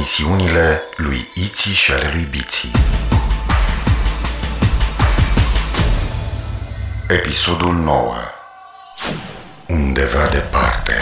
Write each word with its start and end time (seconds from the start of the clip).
Misiunile 0.00 0.82
lui 0.96 1.28
Iții 1.34 1.72
și 1.72 1.92
ale 1.92 2.10
lui 2.12 2.26
Biții 2.30 2.70
Episodul 7.08 7.74
9 7.74 8.14
Undeva 9.66 10.28
departe, 10.32 10.92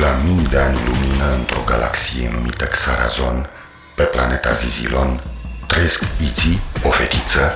la 0.00 0.18
mii 0.24 0.46
de 0.46 0.58
ani 0.58 0.78
lumină 0.84 1.34
într-o 1.38 1.60
galaxie 1.66 2.30
numită 2.32 2.64
Xarazon, 2.64 3.48
pe 3.94 4.02
planeta 4.02 4.52
Zizilon, 4.52 5.20
trăiesc 5.66 6.02
Iții, 6.30 6.60
o 6.82 6.90
fetiță, 6.90 7.52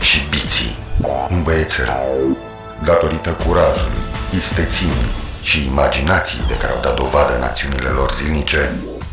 și 0.00 0.26
Biții, 0.30 0.76
un 1.30 1.42
băiețel. 1.42 1.88
Datorită 2.84 3.30
curajului, 3.30 4.02
isteții 4.36 4.92
și 5.42 5.66
imaginației 5.66 6.44
de 6.48 6.56
care 6.56 6.72
au 6.72 6.80
dat 6.80 6.94
dovadă 6.96 7.36
în 7.36 7.42
acțiunile 7.42 7.88
lor 7.88 8.12
zilnice, 8.12 8.72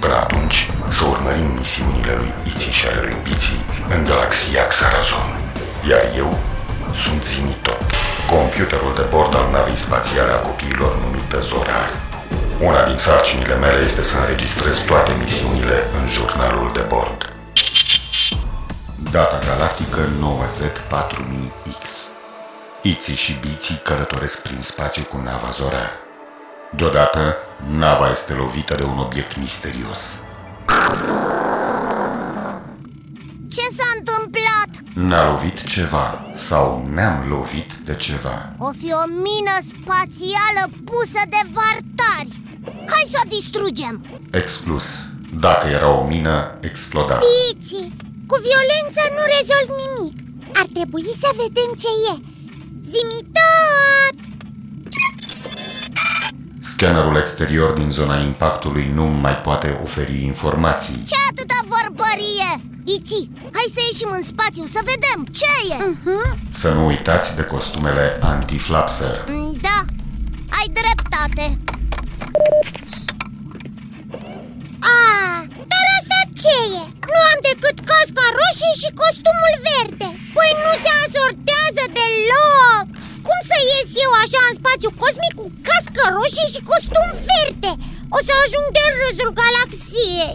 Până 0.00 0.14
atunci, 0.14 0.70
să 0.88 1.04
urmărim 1.04 1.50
misiunile 1.58 2.14
lui 2.20 2.32
Iții 2.52 2.72
și 2.72 2.86
ale 2.86 3.00
lui 3.00 3.16
Biții 3.22 3.60
în 3.94 4.04
galaxia 4.04 4.66
Xarazon. 4.66 5.30
Iar 5.88 6.04
eu 6.16 6.38
sunt 7.02 7.24
Zimitot, 7.24 7.82
computerul 8.30 8.94
de 8.94 9.04
bord 9.10 9.34
al 9.34 9.48
navei 9.52 9.76
spațiale 9.86 10.32
a 10.32 10.44
copiilor 10.48 10.92
numită 11.04 11.40
Zorar. 11.40 11.90
Una 12.60 12.84
din 12.84 12.96
sarcinile 12.96 13.54
mele 13.54 13.84
este 13.84 14.02
să 14.02 14.16
înregistrez 14.18 14.78
toate 14.78 15.12
misiunile 15.22 15.78
în 15.98 16.08
jurnalul 16.08 16.70
de 16.74 16.84
bord. 16.88 17.32
Data 19.10 19.38
galactică 19.46 20.00
9Z4000X 20.24 21.84
Iții 22.82 23.14
și 23.14 23.38
Biții 23.40 23.80
călătoresc 23.84 24.42
prin 24.42 24.60
spațiu 24.62 25.02
cu 25.02 25.20
nava 25.24 25.50
Zorar. 25.50 25.92
Deodată, 26.70 27.36
nava 27.68 28.10
este 28.10 28.32
lovită 28.32 28.74
de 28.74 28.82
un 28.82 28.98
obiect 28.98 29.36
misterios. 29.36 30.00
Ce 33.50 33.60
s-a 33.76 33.88
întâmplat? 33.98 34.70
Ne-a 35.08 35.30
lovit 35.30 35.64
ceva 35.64 36.26
sau 36.34 36.88
ne-am 36.94 37.24
lovit 37.28 37.70
de 37.84 37.94
ceva. 37.96 38.54
O 38.58 38.70
fi 38.80 38.92
o 39.02 39.04
mină 39.26 39.56
spațială 39.72 40.62
pusă 40.84 41.22
de 41.28 41.42
vartari 41.56 42.40
Hai 42.92 43.04
să 43.12 43.18
o 43.24 43.28
distrugem 43.28 44.04
Exclus. 44.30 44.86
Dacă 45.40 45.66
era 45.68 45.88
o 46.00 46.06
mină, 46.06 46.58
exploda. 46.60 47.14
Pici, 47.14 47.80
cu 48.30 48.36
violență 48.46 49.02
nu 49.16 49.22
rezolv 49.36 49.68
nimic 49.82 50.16
Ar 50.60 50.66
trebui 50.76 51.08
să 51.22 51.28
vedem 51.42 51.70
ce 51.82 51.90
e 52.10 52.14
Zimi 52.90 53.20
Scannerul 56.80 57.16
exterior 57.16 57.70
din 57.80 57.90
zona 57.90 58.16
impactului 58.30 58.90
nu 58.94 59.04
mai 59.04 59.36
poate 59.36 59.80
oferi 59.84 60.24
informații. 60.24 61.02
Ce 61.10 61.18
atâta 61.30 61.58
vorbărie? 61.76 62.50
Iti, 62.96 63.20
hai 63.56 63.66
să 63.74 63.80
ieșim 63.88 64.10
în 64.18 64.24
spațiu 64.32 64.64
să 64.74 64.80
vedem 64.92 65.18
ce 65.38 65.52
e 65.72 65.76
uh-huh. 65.90 66.24
Să 66.62 66.68
nu 66.76 66.86
uitați 66.86 67.36
de 67.36 67.44
costumele 67.54 68.18
anti-flapser. 68.32 69.16
Da, 69.66 69.78
ai 70.58 70.66
dreptate 70.80 71.44
A, 74.98 74.98
dar 75.70 75.84
asta 75.98 76.18
ce 76.40 76.56
e? 76.80 76.84
Nu 77.12 77.18
am 77.30 77.38
decât 77.50 77.76
casca 77.90 78.24
roșie 78.38 78.72
și 78.82 78.90
costumul 79.02 79.29
ajung 88.50 88.68
de 88.78 88.84
râsul 89.00 89.30
galaxiei 89.40 90.34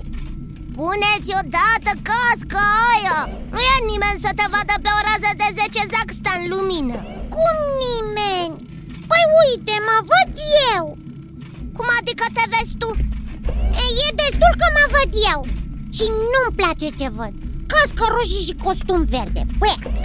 Puneți 0.76 1.32
odată 1.42 1.92
casca 2.10 2.66
aia. 2.92 3.20
Nu 3.54 3.62
e 3.74 3.78
nimeni 3.92 4.24
să 4.26 4.32
te 4.40 4.46
vadă 4.54 4.76
pe 4.84 4.92
o 4.98 5.00
rază 5.08 5.32
de 5.42 5.48
10 5.58 5.82
zaxta 5.94 6.32
în 6.40 6.44
lumină. 6.54 6.98
Cum 7.36 7.56
nimeni? 7.86 8.56
Păi 9.10 9.24
uite, 9.42 9.76
mă 9.88 9.98
văd 10.12 10.30
eu. 10.74 10.86
Cum 11.78 11.88
adică 12.00 12.26
te 12.36 12.44
vezi 12.54 12.76
tu? 12.82 12.90
E, 13.82 13.86
e 14.06 14.10
destul 14.24 14.54
că 14.62 14.68
mă 14.78 14.86
văd 14.96 15.12
eu. 15.32 15.40
Și 15.98 16.06
nu-mi 16.32 16.58
place 16.60 16.88
ce 17.00 17.08
văd. 17.18 17.34
Cască 17.72 18.06
roșie 18.14 18.42
și 18.48 18.60
costum 18.66 19.02
verde. 19.14 19.42
Păix 19.62 19.98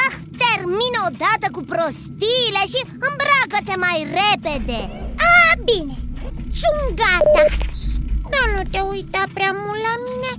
Ah, 0.00 0.12
termină 0.42 0.98
odată 1.08 1.46
cu 1.56 1.62
prostiile 1.72 2.62
și 2.72 2.80
îmbracă-te 3.08 3.74
mai 3.84 3.98
repede. 4.20 4.80
A, 4.82 4.88
bine, 4.88 4.96
sunt 4.96 4.97
gata 7.34 7.66
Dar 8.32 8.46
nu 8.54 8.62
te 8.72 8.80
uita 8.92 9.22
prea 9.36 9.52
mult 9.62 9.80
la 9.88 9.94
mine 10.08 10.30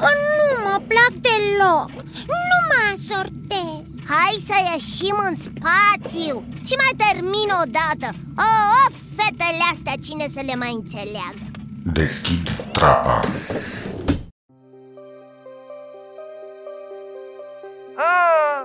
Că 0.00 0.08
nu 0.38 0.48
mă 0.64 0.76
plac 0.90 1.12
deloc. 1.26 1.90
Nu 2.32 2.56
mă 2.68 2.80
asortez. 2.94 3.84
Hai 4.12 4.34
să 4.48 4.56
ieșim 4.72 5.16
în 5.28 5.34
spațiu 5.46 6.34
Și 6.68 6.74
mai 6.82 6.92
termin 7.04 7.48
odată 7.62 8.08
O, 8.46 8.48
o, 8.80 8.84
fetele 9.16 9.64
astea 9.72 9.96
cine 10.06 10.26
să 10.34 10.40
le 10.48 10.54
mai 10.62 10.72
înțeleagă? 10.80 11.44
Deschid 11.98 12.44
trapa. 12.72 13.20
Mm, 18.00 18.62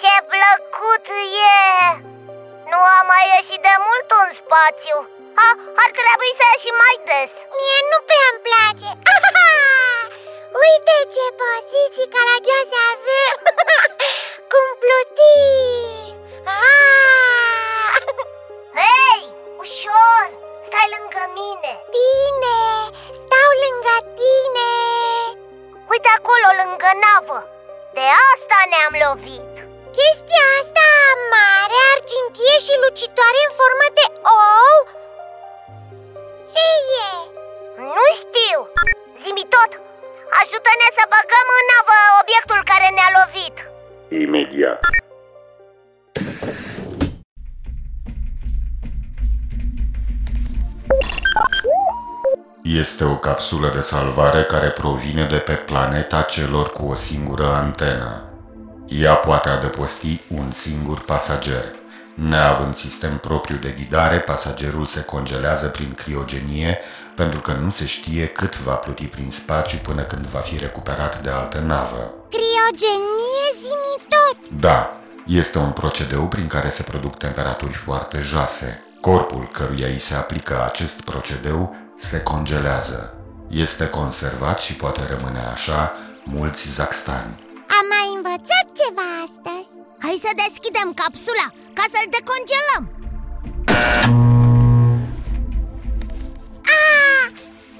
ce 0.00 0.14
plăcut 0.32 1.04
e! 1.56 1.60
Nu 2.70 2.78
am 2.96 3.04
mai 3.12 3.24
ieșit 3.36 3.60
de 3.68 3.74
mult 3.86 4.08
în 4.22 4.30
spațiu 4.40 4.96
A, 5.46 5.48
Ar 5.82 5.90
trebui 5.98 6.32
să 6.38 6.44
ieșim 6.46 6.76
mai 6.84 6.96
des 7.10 7.32
Mie 7.58 7.78
nu 7.92 7.98
prea 8.08 8.26
îmi 8.30 8.44
place 8.46 8.90
Uite 10.64 10.96
ce 11.14 11.24
poziții 11.42 12.12
caragioase 12.14 12.78
avem 12.92 13.36
Cum 14.50 14.66
plutim 14.82 16.14
Ah! 16.58 17.94
Hei, 18.80 19.22
ușor! 19.62 20.24
Stai 20.68 20.88
lângă 20.94 21.24
mine 21.38 21.72
Bine, 21.94 22.58
stau 23.24 23.50
lângă 23.64 23.96
tine 24.18 24.72
Uite 25.92 26.10
acolo, 26.18 26.48
lângă 26.60 26.90
navă 27.04 27.40
De 27.96 28.06
asta 28.30 28.58
ne-am 28.72 28.94
lovit 29.04 29.52
Chestia 29.96 30.44
asta 30.58 30.88
mare, 31.32 31.78
argintie 31.92 32.56
și 32.66 32.74
lucitoare 32.84 33.40
în 33.46 33.52
formă 33.60 33.86
de 33.98 34.06
ou? 34.38 34.76
Ce 36.54 36.68
e? 37.04 37.10
Nu 37.94 38.06
știu 38.20 38.58
Zimi 39.22 39.44
tot 39.54 39.70
Ajută-ne 40.40 40.88
să 40.98 41.04
băgăm 41.14 41.48
în 41.58 41.64
navă 41.72 41.96
obiectul 42.22 42.60
care 42.70 42.88
ne-a 42.96 43.10
lovit 43.18 43.56
Imediat. 44.22 44.80
Este 52.62 53.04
o 53.04 53.16
capsulă 53.16 53.70
de 53.74 53.80
salvare 53.80 54.42
care 54.42 54.70
provine 54.70 55.26
de 55.26 55.36
pe 55.36 55.52
planeta 55.54 56.22
celor 56.22 56.70
cu 56.70 56.86
o 56.86 56.94
singură 56.94 57.44
antenă. 57.44 58.24
Ea 58.88 59.14
poate 59.14 59.48
adăposti 59.48 60.20
un 60.28 60.50
singur 60.50 61.00
pasager. 61.00 61.79
Neavând 62.14 62.74
sistem 62.74 63.18
propriu 63.18 63.56
de 63.56 63.74
ghidare, 63.78 64.18
pasagerul 64.18 64.86
se 64.86 65.04
congelează 65.04 65.68
prin 65.68 65.94
criogenie 65.94 66.78
pentru 67.14 67.40
că 67.40 67.52
nu 67.52 67.70
se 67.70 67.86
știe 67.86 68.26
cât 68.26 68.58
va 68.58 68.74
pluti 68.74 69.04
prin 69.04 69.30
spațiu 69.30 69.78
până 69.82 70.02
când 70.02 70.26
va 70.26 70.38
fi 70.38 70.58
recuperat 70.58 71.22
de 71.22 71.30
altă 71.30 71.58
navă. 71.58 72.14
Criogenie 72.28 73.48
zimi 73.52 74.06
tot 74.08 74.60
Da, 74.60 75.00
este 75.26 75.58
un 75.58 75.70
procedeu 75.70 76.28
prin 76.28 76.46
care 76.46 76.70
se 76.70 76.82
produc 76.82 77.16
temperaturi 77.16 77.72
foarte 77.72 78.18
joase. 78.18 78.84
Corpul 79.00 79.48
căruia 79.52 79.86
îi 79.86 79.98
se 79.98 80.14
aplică 80.14 80.64
acest 80.64 81.00
procedeu 81.04 81.76
se 81.98 82.22
congelează. 82.22 83.14
Este 83.48 83.88
conservat 83.88 84.60
și 84.60 84.74
poate 84.74 85.00
rămâne 85.08 85.44
așa 85.52 85.92
mulți 86.24 86.68
zaxtani. 86.72 87.34
Am 87.78 87.86
mai 87.94 88.08
învățat 88.16 88.66
ceva 88.80 89.09
astăzi? 89.30 89.70
Hai 90.04 90.16
să 90.26 90.30
deschidem 90.44 90.88
capsula 91.00 91.46
ca 91.78 91.84
să-l 91.92 92.08
decongelăm. 92.16 92.84
A, 96.78 96.82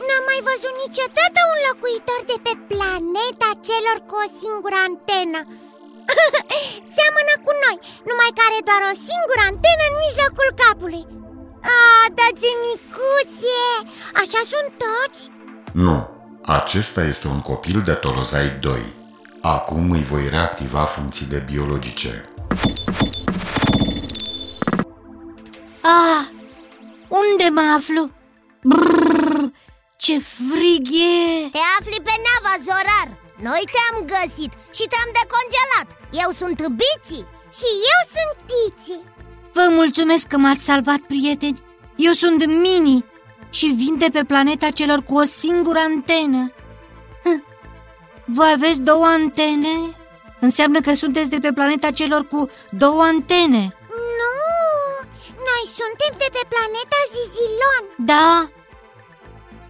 N-am 0.06 0.24
mai 0.30 0.40
văzut 0.48 0.74
niciodată 0.84 1.40
un 1.52 1.58
locuitor 1.68 2.20
de 2.30 2.36
pe 2.46 2.54
planeta 2.70 3.50
celor 3.68 3.98
cu 4.08 4.14
o 4.24 4.26
singură 4.40 4.78
antenă. 4.88 5.40
Seamănă 6.96 7.34
cu 7.44 7.52
noi, 7.64 7.76
numai 8.08 8.30
care 8.40 8.58
doar 8.68 8.82
o 8.90 8.94
singură 9.08 9.42
antenă 9.50 9.82
în 9.88 9.96
mijlocul 10.04 10.50
capului. 10.62 11.04
A, 11.76 11.80
dar 12.18 12.32
ce 12.42 12.50
micuție! 12.64 13.68
Așa 14.22 14.40
sunt 14.52 14.70
toți? 14.84 15.20
Nu, 15.84 15.96
acesta 16.58 17.02
este 17.12 17.26
un 17.34 17.40
copil 17.50 17.78
de 17.88 17.94
Tolozai 18.04 18.48
2 18.68 18.99
Acum 19.42 19.90
îi 19.90 20.04
voi 20.04 20.28
reactiva 20.28 20.84
funcțiile 20.84 21.44
biologice. 21.50 22.28
Ah, 25.82 26.24
unde 27.08 27.46
mă 27.52 27.74
aflu? 27.76 28.10
Brrr, 28.62 29.44
ce 29.96 30.18
frig 30.18 30.86
e! 30.86 31.48
Te 31.52 31.58
afli 31.78 32.00
pe 32.04 32.14
nava 32.26 32.54
Zorar! 32.64 33.18
Noi 33.42 33.62
te-am 33.72 34.04
găsit 34.06 34.52
și 34.76 34.84
te-am 34.90 35.10
decongelat! 35.18 35.88
Eu 36.24 36.30
sunt 36.40 36.58
Biții! 36.80 37.26
Și 37.58 37.68
eu 37.92 38.00
sunt 38.14 38.32
Tiți 38.50 38.98
Vă 39.52 39.66
mulțumesc 39.70 40.26
că 40.26 40.38
m-ați 40.38 40.64
salvat, 40.64 40.98
prieteni! 40.98 41.62
Eu 41.96 42.12
sunt 42.12 42.46
Mini 42.46 43.04
și 43.50 43.66
vin 43.66 43.98
de 43.98 44.06
pe 44.12 44.24
planeta 44.24 44.70
celor 44.70 45.02
cu 45.02 45.14
o 45.14 45.22
singură 45.22 45.78
antenă 45.78 46.52
Voi 48.36 48.50
aveți 48.54 48.80
două 48.80 49.06
antene? 49.06 49.74
Înseamnă 50.40 50.80
că 50.80 50.92
sunteți 50.94 51.30
de 51.30 51.38
pe 51.44 51.52
planeta 51.52 51.90
celor 51.90 52.22
cu 52.32 52.40
două 52.70 53.02
antene. 53.02 53.62
Nu, 54.18 54.34
noi 55.48 55.64
suntem 55.78 56.12
de 56.22 56.28
pe 56.36 56.42
planeta 56.52 57.00
Zizilon. 57.14 57.84
Da? 58.12 58.30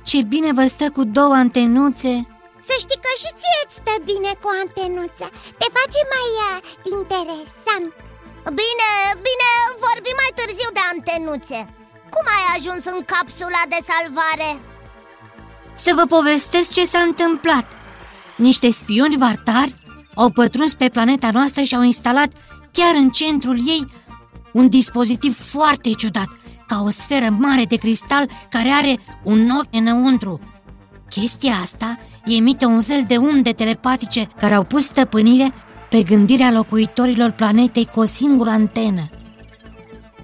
Ce 0.08 0.18
bine 0.32 0.50
vă 0.58 0.66
stă 0.74 0.86
cu 0.96 1.02
două 1.18 1.34
antenuțe. 1.44 2.12
Să 2.66 2.74
știi 2.82 3.02
că 3.04 3.12
și 3.22 3.30
ție 3.38 3.58
îți 3.64 3.78
stă 3.80 3.94
bine 4.10 4.32
cu 4.42 4.48
antenuța. 4.62 5.26
Te 5.60 5.66
face 5.78 6.00
mai 6.14 6.28
uh, 6.46 6.54
interesant. 6.96 7.88
Bine, 8.60 8.90
bine, 9.28 9.50
vorbim 9.86 10.16
mai 10.22 10.32
târziu 10.38 10.70
de 10.78 10.84
antenuțe. 10.92 11.58
Cum 12.14 12.24
ai 12.36 12.44
ajuns 12.56 12.82
în 12.92 13.00
capsula 13.12 13.62
de 13.72 13.80
salvare? 13.90 14.50
Să 15.84 15.90
vă 15.98 16.04
povestesc 16.16 16.68
ce 16.76 16.84
s-a 16.92 17.02
întâmplat 17.10 17.66
Niște 18.40 18.70
spioni 18.70 19.16
vartari 19.16 19.74
au 20.14 20.30
pătruns 20.30 20.74
pe 20.74 20.88
planeta 20.88 21.30
noastră 21.32 21.62
și 21.62 21.74
au 21.74 21.82
instalat 21.82 22.32
chiar 22.72 22.94
în 22.94 23.10
centrul 23.10 23.56
ei 23.56 23.84
un 24.52 24.68
dispozitiv 24.68 25.38
foarte 25.38 25.90
ciudat 25.90 26.28
ca 26.66 26.82
o 26.84 26.90
sferă 26.90 27.36
mare 27.38 27.64
de 27.64 27.76
cristal 27.76 28.28
care 28.50 28.68
are 28.68 28.98
un 29.24 29.50
ochi 29.50 29.74
înăuntru. 29.74 30.40
Chestia 31.08 31.52
asta 31.62 31.98
emite 32.24 32.64
un 32.64 32.82
fel 32.82 33.04
de 33.06 33.16
unde 33.16 33.50
telepatice 33.50 34.26
care 34.38 34.54
au 34.54 34.64
pus 34.64 34.84
stăpânire 34.84 35.52
pe 35.90 36.02
gândirea 36.02 36.52
locuitorilor 36.52 37.30
planetei 37.30 37.86
cu 37.86 38.00
o 38.00 38.04
singură 38.04 38.50
antenă. 38.50 39.10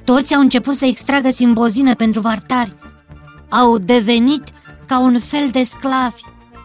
Toți 0.04 0.34
au 0.34 0.40
început 0.40 0.74
să 0.74 0.84
extragă 0.84 1.30
simbozină 1.30 1.94
pentru 1.94 2.20
vartari. 2.20 2.74
Au 3.48 3.78
devenit 3.78 4.42
ca 4.86 4.98
un 4.98 5.18
fel 5.18 5.48
de 5.50 5.62
sclavi, 5.62 6.22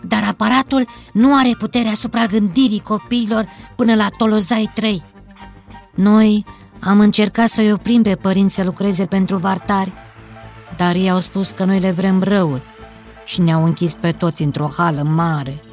dar 0.08 0.24
aparatul 0.24 0.88
nu 1.14 1.38
are 1.38 1.56
putere 1.58 1.88
asupra 1.88 2.26
gândirii 2.26 2.82
copiilor 2.82 3.48
până 3.76 3.96
la 3.96 4.08
Tolozai 4.18 4.72
3. 4.74 5.04
Noi 5.96 6.46
am 6.80 7.00
încercat 7.00 7.50
să-i 7.50 7.72
oprim 7.72 8.02
pe 8.02 8.16
părinți 8.16 8.56
să 8.56 8.64
lucreze 8.64 9.06
pentru 9.06 9.38
vartari, 9.38 9.94
dar 10.78 10.96
ei 10.96 11.10
au 11.10 11.20
spus 11.20 11.52
că 11.52 11.64
noi 11.64 11.80
le 11.80 11.92
vrem 11.92 12.24
răul 12.24 12.62
și 13.26 13.42
ne-au 13.42 13.64
închis 13.64 13.94
pe 13.94 14.12
toți 14.12 14.42
într-o 14.42 14.70
hală 14.78 15.04
mare. 15.04 15.64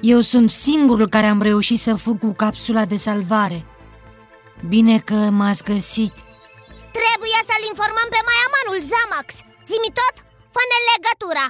Eu 0.00 0.20
sunt 0.20 0.50
singurul 0.50 1.08
care 1.08 1.26
am 1.26 1.42
reușit 1.42 1.80
să 1.80 1.94
fug 1.94 2.18
cu 2.18 2.32
capsula 2.32 2.84
de 2.84 2.96
salvare. 2.96 3.66
Bine 4.68 4.98
că 4.98 5.14
m-ați 5.14 5.62
găsit. 5.62 6.14
Trebuie 6.98 7.38
să-l 7.48 7.64
informăm 7.72 8.08
pe 8.14 8.20
maiamanul 8.28 8.78
Zamax 8.90 9.28
Zimi 9.68 9.90
tot, 9.98 10.16
fă-ne 10.54 10.78
legătura 10.90 11.46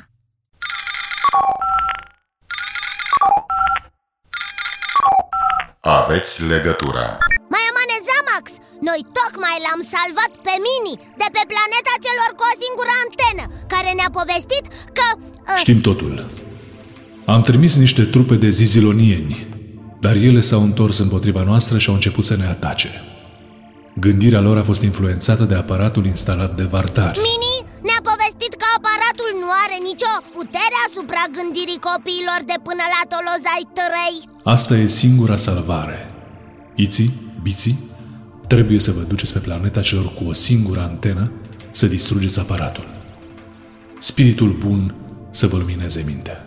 Aveți 5.86 6.32
legătura 6.52 7.06
Maiamane 7.52 7.96
Zamax, 8.08 8.44
noi 8.88 9.00
tocmai 9.18 9.56
l-am 9.64 9.80
salvat 9.94 10.32
pe 10.46 10.54
Mini 10.66 10.94
De 11.20 11.28
pe 11.34 11.42
planeta 11.52 11.94
celor 12.06 12.30
cu 12.38 12.44
o 12.50 12.54
singură 12.64 12.92
antenă 13.04 13.44
Care 13.72 13.90
ne-a 13.98 14.10
povestit 14.18 14.64
că... 14.96 15.06
Uh, 15.16 15.58
Știm 15.64 15.80
totul. 15.88 16.12
Am 17.34 17.40
trimis 17.48 17.72
niște 17.84 18.02
trupe 18.14 18.34
de 18.44 18.50
zizilonieni, 18.60 19.32
dar 20.04 20.14
ele 20.28 20.40
s-au 20.48 20.62
întors 20.68 20.96
împotriva 21.06 21.42
noastră 21.50 21.74
și 21.78 21.88
au 21.88 21.94
început 21.98 22.24
să 22.30 22.34
ne 22.36 22.46
atace. 22.56 22.90
Gândirea 24.04 24.44
lor 24.46 24.56
a 24.58 24.68
fost 24.70 24.82
influențată 24.90 25.44
de 25.50 25.56
aparatul 25.62 26.04
instalat 26.14 26.52
de 26.60 26.66
Vartari. 26.74 27.18
Mini 27.30 27.56
ne-a 27.86 28.02
povestit 28.10 28.52
că 28.60 28.66
aparatul 28.78 29.30
nu 29.42 29.48
are 29.64 29.76
nicio 29.90 30.12
putere 30.36 30.76
asupra 30.88 31.22
gândirii 31.36 31.84
copiilor 31.90 32.40
de 32.50 32.56
până 32.68 32.84
la 32.94 33.02
Tolozai 33.12 33.64
3 33.78 34.33
Asta 34.46 34.74
e 34.74 34.86
singura 34.86 35.36
salvare. 35.36 36.10
Iții, 36.74 37.10
biții, 37.42 37.78
trebuie 38.46 38.78
să 38.78 38.90
vă 38.92 39.00
duceți 39.00 39.32
pe 39.32 39.38
planeta 39.38 39.80
celor 39.80 40.14
cu 40.14 40.24
o 40.28 40.32
singură 40.32 40.80
antenă 40.80 41.32
să 41.70 41.86
distrugeți 41.86 42.38
aparatul. 42.38 42.86
Spiritul 43.98 44.48
bun 44.48 44.94
să 45.30 45.46
vă 45.46 45.56
lumineze 45.56 46.02
mintea. 46.06 46.46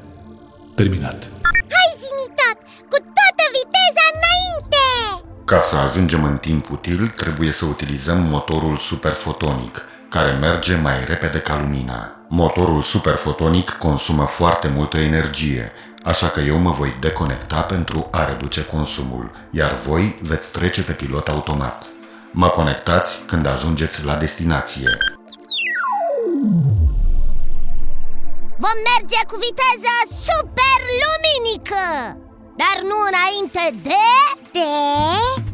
Terminat. 0.75 1.31
Hai 1.75 1.89
zimitat, 2.05 2.57
cu 2.89 2.97
toată 3.17 3.43
viteza 3.57 4.05
înainte! 4.13 4.85
Ca 5.45 5.59
să 5.59 5.75
ajungem 5.75 6.23
în 6.23 6.37
timp 6.37 6.69
util, 6.69 7.07
trebuie 7.15 7.51
să 7.51 7.65
utilizăm 7.65 8.17
motorul 8.17 8.77
superfotonic, 8.77 9.81
care 10.09 10.31
merge 10.31 10.75
mai 10.75 11.05
repede 11.05 11.39
ca 11.39 11.59
lumina. 11.59 12.11
Motorul 12.29 12.83
superfotonic 12.83 13.69
consumă 13.69 14.25
foarte 14.25 14.67
multă 14.67 14.97
energie, 14.97 15.71
așa 16.07 16.29
că 16.29 16.39
eu 16.39 16.57
mă 16.57 16.71
voi 16.71 16.97
deconecta 16.99 17.61
pentru 17.61 18.07
a 18.11 18.25
reduce 18.25 18.65
consumul, 18.65 19.31
iar 19.51 19.79
voi 19.87 20.19
veți 20.21 20.51
trece 20.51 20.83
pe 20.83 20.91
pilot 20.91 21.27
automat. 21.27 21.85
Mă 22.31 22.49
conectați 22.49 23.19
când 23.25 23.45
ajungeți 23.45 24.05
la 24.05 24.15
destinație. 24.15 24.97
Vom 28.63 28.77
merge 28.91 29.19
cu 29.27 29.35
viteză 29.47 29.93
super 30.25 30.79
luminică 31.03 31.83
Dar 32.61 32.77
nu 32.89 32.97
înainte 33.09 33.63
de... 33.83 34.05
De... 34.51 35.46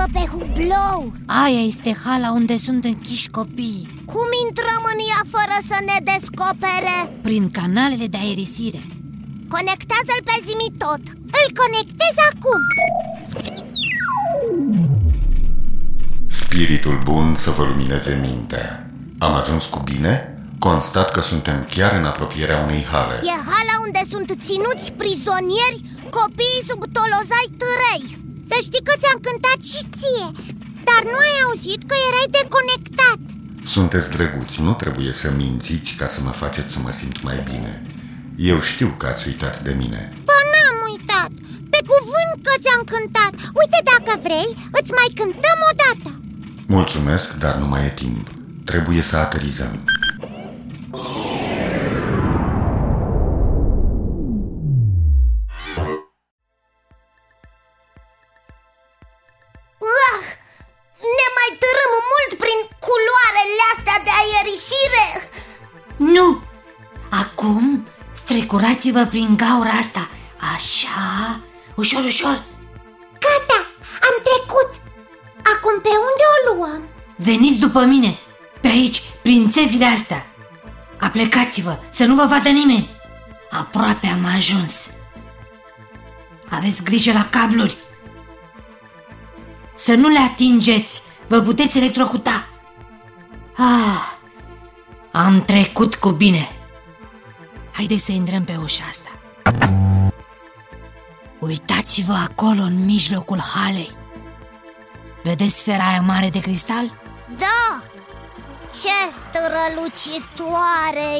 Uitați-vă 0.00 0.18
pe 0.18 0.24
hublou 0.32 1.12
Aia 1.26 1.62
este 1.66 1.96
hala 2.04 2.30
unde 2.32 2.58
sunt 2.58 2.84
închiși 2.84 3.28
copiii 3.30 3.88
Cum 4.12 4.28
intrăm 4.46 4.82
în 4.92 4.98
ea 5.10 5.22
fără 5.34 5.56
să 5.70 5.78
ne 5.88 5.98
descopere? 6.12 6.96
Prin 7.22 7.50
canalele 7.50 8.06
de 8.06 8.16
aerisire 8.16 8.82
Conectează-l 9.54 10.22
pe 10.24 10.36
zimi 10.46 10.70
tot 10.84 11.02
Îl 11.40 11.46
conectez 11.62 12.14
acum 12.30 12.60
Spiritul 16.28 17.00
bun 17.04 17.34
să 17.34 17.50
vă 17.50 17.64
lumineze 17.64 18.18
mintea. 18.28 18.90
Am 19.18 19.34
ajuns 19.34 19.64
cu 19.64 19.78
bine? 19.78 20.34
Constat 20.58 21.10
că 21.10 21.20
suntem 21.20 21.66
chiar 21.70 21.92
în 21.98 22.04
apropierea 22.04 22.58
unei 22.58 22.84
hale. 22.90 23.14
E 23.14 23.36
hala 23.50 23.76
unde 23.86 24.02
sunt 24.08 24.28
ținuți 24.44 24.92
prizonieri 24.92 25.80
copiii 26.10 26.66
sub 26.68 26.82
tolozai 26.92 27.46
târei 27.60 28.19
Să 28.50 28.56
știi 28.66 28.86
că 28.88 28.94
ți-am 29.00 29.20
cântat 29.28 29.60
și 29.72 29.82
ție 29.98 30.28
Dar 30.88 31.02
nu 31.12 31.18
ai 31.26 31.34
auzit 31.44 31.80
că 31.90 31.96
erai 32.08 32.28
deconectat 32.38 33.20
Sunteți 33.74 34.08
drăguți, 34.16 34.56
nu 34.66 34.72
trebuie 34.82 35.12
să 35.22 35.28
mințiți 35.42 35.90
ca 36.00 36.06
să 36.14 36.20
mă 36.26 36.32
faceți 36.42 36.72
să 36.72 36.78
mă 36.84 36.92
simt 37.00 37.18
mai 37.28 37.38
bine. 37.50 37.72
Eu 38.52 38.58
știu 38.70 38.88
că 38.98 39.06
ați 39.06 39.26
uitat 39.30 39.54
de 39.66 39.72
mine. 39.82 40.00
Bă, 40.28 40.38
n-am 40.52 40.78
uitat 40.90 41.30
Pe 41.72 41.80
cuvânt 41.92 42.34
că 42.46 42.54
ți-am 42.62 42.82
cântat 42.92 43.32
Uite 43.60 43.78
dacă 43.92 44.12
vrei, 44.26 44.50
îți 44.78 44.92
mai 44.98 45.08
cântăm 45.18 45.58
o 45.70 45.72
dată 45.84 46.10
Mulțumesc, 46.76 47.28
dar 47.44 47.54
nu 47.54 47.66
mai 47.66 47.84
e 47.84 47.92
timp. 48.02 48.28
Trebuie 48.64 49.02
să 49.02 49.16
aterizăm. 49.16 49.84
Strecurați-vă 68.90 69.04
prin 69.04 69.36
gaura 69.36 69.70
asta. 69.70 70.08
Așa, 70.54 71.40
ușor, 71.74 72.04
ușor. 72.04 72.42
Gata, 73.24 73.60
am 74.08 74.16
trecut. 74.28 74.70
Acum 75.54 75.80
pe 75.82 75.88
unde 75.88 76.24
o 76.32 76.54
luăm? 76.54 76.82
Veniți 77.16 77.58
după 77.58 77.84
mine, 77.84 78.18
pe 78.60 78.68
aici, 78.68 79.02
prin 79.22 79.50
țevile 79.50 79.84
astea. 79.84 80.26
Aplecați-vă, 81.00 81.78
să 81.90 82.04
nu 82.04 82.14
vă 82.14 82.26
vadă 82.28 82.48
nimeni. 82.48 82.90
Aproape 83.50 84.06
am 84.06 84.32
ajuns. 84.36 84.90
Aveți 86.48 86.82
grijă 86.82 87.12
la 87.12 87.26
cabluri. 87.30 87.76
Să 89.74 89.94
nu 89.94 90.08
le 90.08 90.18
atingeți, 90.18 91.02
vă 91.28 91.40
puteți 91.40 91.78
electrocuta. 91.78 92.46
Ah, 93.56 94.18
am 95.12 95.44
trecut 95.44 95.94
cu 95.94 96.10
bine 96.10 96.59
Haideți 97.80 98.04
să 98.04 98.12
intrăm 98.12 98.44
pe 98.44 98.56
ușa 98.62 98.84
asta 98.90 99.10
Uitați-vă 101.38 102.12
acolo 102.28 102.62
în 102.62 102.84
mijlocul 102.84 103.40
halei 103.54 103.92
Vedeți 105.22 105.58
sfera 105.58 105.84
aia 105.88 106.00
mare 106.00 106.28
de 106.28 106.40
cristal? 106.40 107.02
Da! 107.44 107.82
Ce 108.80 108.98
strălucitoare 109.20 111.10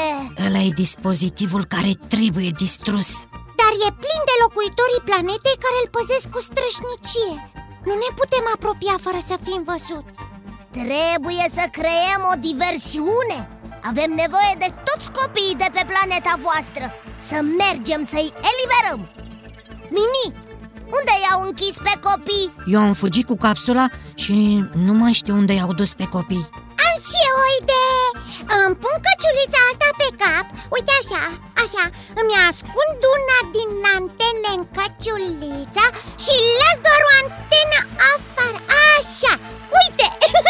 e! 0.00 0.04
Ăla 0.46 0.58
e 0.58 0.80
dispozitivul 0.84 1.64
care 1.64 1.92
trebuie 2.08 2.50
distrus 2.64 3.08
Dar 3.60 3.72
e 3.86 3.98
plin 4.02 4.22
de 4.30 4.36
locuitorii 4.42 5.06
planetei 5.08 5.62
care 5.64 5.78
îl 5.82 5.88
păzesc 5.96 6.26
cu 6.34 6.40
strășnicie 6.48 7.34
Nu 7.88 7.94
ne 8.02 8.10
putem 8.20 8.44
apropia 8.54 8.96
fără 9.06 9.20
să 9.30 9.36
fim 9.46 9.62
văzuți 9.70 10.18
Trebuie 10.78 11.46
să 11.58 11.64
creăm 11.78 12.20
o 12.32 12.34
diversiune 12.48 13.57
Avem 13.82 14.10
nevoie 14.22 14.54
de 14.58 14.70
toți 14.88 15.10
copiii 15.20 15.60
de 15.62 15.68
pe 15.72 15.82
planeta 15.92 16.34
voastră. 16.46 16.84
Să 17.18 17.36
mergem 17.62 18.00
să-i 18.12 18.32
eliberăm. 18.50 19.00
Mini, 19.96 20.26
unde 20.98 21.14
i-au 21.22 21.40
închis 21.48 21.76
pe 21.86 21.94
copii? 22.08 22.52
Eu 22.66 22.80
am 22.80 22.92
fugit 22.92 23.26
cu 23.26 23.36
capsula 23.36 23.86
și 24.14 24.64
nu 24.86 24.92
mai 24.92 25.12
știu 25.12 25.34
unde 25.34 25.52
i-au 25.52 25.72
dus 25.72 25.92
pe 25.94 26.04
copii. 26.04 26.48
Am 26.86 26.96
și 27.08 27.18
eu 27.28 27.36
o 27.44 27.48
idee 27.60 27.87
Îmi 28.56 28.78
pun 28.82 28.96
căciulița 29.04 29.60
asta 29.70 29.88
pe 30.00 30.08
cap. 30.22 30.46
Uite 30.74 30.92
așa, 31.00 31.22
așa. 31.62 31.84
Îmi 32.20 32.36
ascund 32.48 33.00
una 33.16 33.38
din 33.56 33.70
antene 33.96 34.50
în 34.56 34.64
căciulița 34.76 35.84
Și 36.24 36.34
las 36.60 36.78
doar 36.86 37.02
o 37.08 37.12
antenă 37.22 37.80
afară. 38.12 38.58
Așa, 38.94 39.34
uite. 39.78 40.06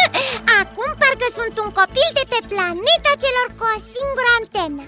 Acum 0.59 0.89
parcă 1.01 1.27
sunt 1.37 1.55
un 1.63 1.69
copil 1.79 2.09
de 2.19 2.25
pe 2.31 2.39
planeta 2.51 3.11
celor 3.23 3.47
cu 3.57 3.63
o 3.73 3.75
singură 3.93 4.29
antenă. 4.39 4.83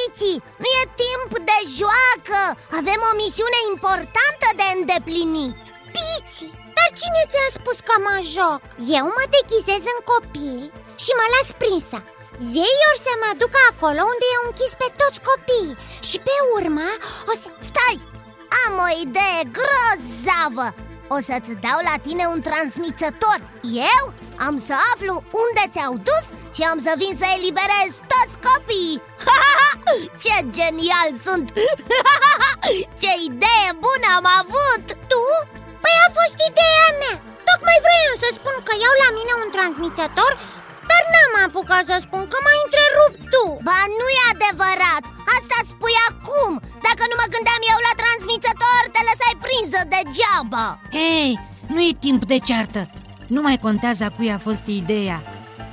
Iti, 0.00 0.34
nu 0.62 0.68
e 0.80 0.84
timp 1.02 1.30
de 1.48 1.58
joacă. 1.78 2.40
Avem 2.78 3.00
o 3.10 3.16
misiune 3.22 3.60
importantă 3.72 4.46
de 4.60 4.66
îndeplinit. 4.76 5.56
Pici, 5.94 6.40
dar 6.76 6.88
cine 7.00 7.22
ți-a 7.30 7.48
spus 7.58 7.78
că 7.88 7.94
mă 8.06 8.16
joc? 8.34 8.60
Eu 8.98 9.06
mă 9.16 9.24
deghizez 9.34 9.82
în 9.94 10.00
copil 10.12 10.62
și 11.02 11.10
mă 11.18 11.26
las 11.34 11.48
prinsă 11.62 11.98
Ei 12.66 12.76
or 12.88 12.96
să 13.06 13.12
mă 13.22 13.30
ducă 13.42 13.60
acolo 13.72 14.00
unde 14.12 14.26
i-au 14.30 14.46
închis 14.50 14.72
pe 14.82 14.88
toți 15.00 15.24
copiii 15.30 15.78
Și 16.08 16.16
pe 16.26 16.36
urmă 16.58 16.88
o 17.30 17.32
să... 17.42 17.48
Stai! 17.70 17.98
Am 18.62 18.74
o 18.86 18.88
idee 19.04 19.40
grozavă! 19.56 20.68
O 21.16 21.18
să-ți 21.28 21.52
dau 21.66 21.78
la 21.88 21.96
tine 22.06 22.24
un 22.34 22.40
transmițător 22.48 23.38
Eu 23.90 24.04
am 24.46 24.54
să 24.68 24.74
aflu 24.92 25.14
unde 25.44 25.64
te-au 25.74 25.94
dus 26.08 26.26
și 26.56 26.62
am 26.70 26.78
să 26.86 26.92
vin 27.00 27.14
să 27.20 27.26
eliberez 27.36 27.92
toți 28.12 28.36
copiii 28.48 29.02
Ce 30.22 30.36
genial 30.56 31.10
sunt! 31.26 31.46
Ce 33.00 33.12
idee 33.30 33.68
bună 33.86 34.08
am 34.18 34.26
avut! 34.40 34.84
Tu? 35.10 35.24
Păi 35.82 35.96
a 36.06 36.08
fost 36.18 36.36
ideea 36.50 36.88
mea 37.02 37.16
Tocmai 37.48 37.78
vroiam 37.84 38.16
să 38.22 38.28
spun 38.30 38.56
că 38.66 38.72
iau 38.76 38.94
la 39.04 39.10
mine 39.18 39.32
un 39.42 39.50
transmițător 39.56 40.32
Dar 40.38 40.55
n-am 41.12 41.34
apucat 41.46 41.84
să 41.90 41.96
spun 41.98 42.22
că 42.32 42.38
m-ai 42.44 42.60
întrerupt 42.66 43.20
tu. 43.32 43.44
Ba 43.66 43.80
nu 43.98 44.06
e 44.18 44.22
adevărat. 44.34 45.02
Asta 45.36 45.58
spui 45.72 45.96
acum. 46.10 46.52
Dacă 46.86 47.02
nu 47.10 47.16
mă 47.20 47.26
gândeam 47.34 47.62
eu 47.72 47.78
la 47.88 47.94
transmițător 48.02 48.82
Te 48.94 49.00
lăsai 49.08 49.34
prinză 49.44 49.80
degeaba. 49.94 50.66
Hei, 50.96 51.30
nu 51.72 51.80
e 51.90 52.02
timp 52.06 52.22
de 52.32 52.38
ceartă. 52.48 52.82
Nu 53.34 53.40
mai 53.46 53.58
contează 53.66 54.02
a 54.04 54.14
cui 54.16 54.30
a 54.36 54.38
fost 54.48 54.66
ideea. 54.82 55.18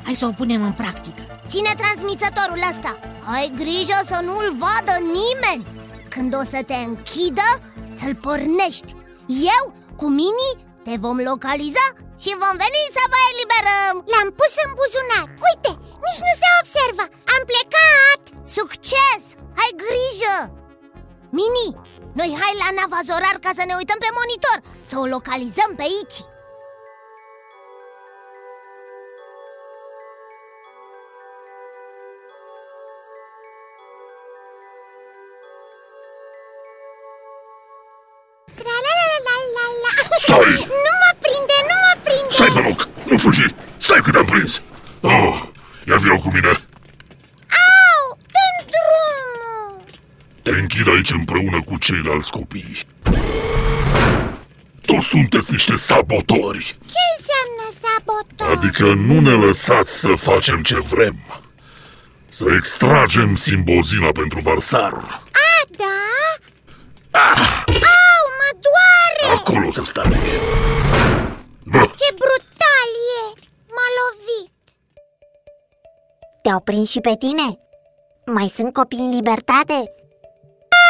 Hai 0.06 0.16
să 0.22 0.26
o 0.26 0.38
punem 0.40 0.62
în 0.70 0.72
practică. 0.82 1.22
Ține 1.48 1.74
transmițătorul 1.82 2.64
ăsta. 2.72 2.92
Ai 3.36 3.48
grijă 3.56 3.98
să 4.12 4.20
nu-l 4.24 4.56
vadă 4.64 4.96
nimeni. 5.20 5.64
Când 6.10 6.36
o 6.36 6.44
să 6.44 6.60
te 6.70 6.74
închidă, 6.74 7.50
să-l 7.94 8.16
pornești. 8.16 8.96
Eu, 9.28 9.74
cu 9.96 10.06
Mini, 10.08 10.56
te 10.84 10.96
vom 11.00 11.18
localiza 11.18 11.86
și 12.22 12.32
vom 12.42 12.56
veni 12.64 12.84
să 12.98 13.04
vă 13.14 13.20
eliberăm. 13.32 13.96
L-am 14.14 14.30
pus 14.40 14.54
în 14.66 14.72
buzunar. 14.80 15.28
Uite, 15.48 15.72
nici 16.06 16.24
nu 16.28 16.34
se 16.42 16.50
observă. 16.60 17.06
Am 17.36 17.42
plecat. 17.52 18.22
Succes! 18.58 19.22
Ai 19.62 19.72
grijă! 19.84 20.36
Mini, 21.38 21.70
noi 22.20 22.30
hai 22.42 22.54
la 22.64 22.70
nava 22.78 23.00
Zorar 23.08 23.38
ca 23.46 23.52
să 23.58 23.64
ne 23.66 23.76
uităm 23.80 24.00
pe 24.02 24.12
monitor 24.20 24.58
Să 24.90 24.96
o 25.04 25.06
localizăm 25.16 25.72
pe 25.80 25.86
Iti 26.02 26.22
cu 46.24 46.30
mine! 46.34 46.48
Au, 46.48 48.18
dă 48.36 48.66
drumul 48.72 49.86
Te 50.42 50.50
închid 50.52 50.88
aici 50.88 51.12
împreună 51.12 51.62
cu 51.66 51.78
ceilalți 51.78 52.32
copii. 52.32 52.80
Toți 54.86 55.08
sunteți 55.08 55.52
niște 55.52 55.76
sabotori! 55.76 56.78
Ce 56.86 57.04
înseamnă 57.18 57.66
sabotaj? 57.82 58.58
Adică 58.58 58.84
nu 58.84 59.20
ne 59.20 59.46
lăsați 59.46 60.00
să 60.00 60.14
facem 60.16 60.64
ce 60.64 60.80
vrem. 60.80 61.44
Să 62.30 62.46
extragem 62.58 63.36
simbozina 63.36 64.12
pentru 64.12 64.40
Varsar. 64.44 64.94
A, 64.94 65.64
da? 65.78 66.00
Au, 67.20 68.24
mă 68.40 68.60
doare 68.62 69.36
Acolo 69.36 69.72
să 69.72 69.82
stai. 69.86 70.20
Te-au 76.54 76.70
prins 76.72 76.90
și 76.96 77.06
pe 77.10 77.16
tine? 77.24 77.48
Mai 78.38 78.48
sunt 78.58 78.72
copii 78.80 79.06
în 79.08 79.14
libertate? 79.18 79.78